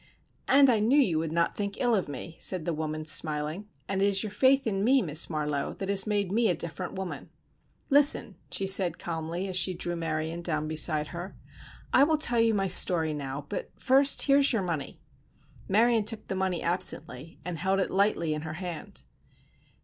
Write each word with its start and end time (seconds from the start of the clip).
"And 0.47 0.67
I 0.67 0.79
knew 0.79 0.97
you 0.99 1.19
would 1.19 1.31
not 1.31 1.55
think 1.55 1.77
ill 1.79 1.93
of 1.93 2.07
me," 2.09 2.35
said 2.39 2.65
the 2.65 2.73
woman, 2.73 3.05
smiling, 3.05 3.67
"and 3.87 4.01
it 4.01 4.05
is 4.07 4.23
your 4.23 4.31
faith 4.31 4.65
in 4.65 4.83
me, 4.83 5.03
Miss 5.03 5.29
Marlowe, 5.29 5.75
that 5.75 5.89
has 5.89 6.07
made 6.07 6.31
me 6.31 6.49
a 6.49 6.55
different 6.55 6.93
woman. 6.93 7.29
Listen," 7.91 8.35
she 8.49 8.65
said 8.65 8.97
calmly, 8.97 9.47
as 9.47 9.55
she 9.55 9.75
drew 9.75 9.95
Marion 9.95 10.41
down 10.41 10.67
beside 10.67 11.09
her, 11.09 11.35
"I 11.93 12.03
will 12.03 12.17
tell 12.17 12.39
you 12.41 12.55
my 12.55 12.67
story 12.67 13.13
now; 13.13 13.45
but, 13.47 13.69
first, 13.79 14.23
here 14.23 14.39
is 14.39 14.51
your 14.51 14.63
money." 14.63 14.99
Marion 15.67 16.03
took 16.03 16.25
the 16.27 16.33
money 16.35 16.63
absently, 16.63 17.39
and 17.45 17.59
held 17.59 17.79
it 17.79 17.91
lightly 17.91 18.33
in 18.33 18.41
her 18.41 18.53
hand. 18.53 19.03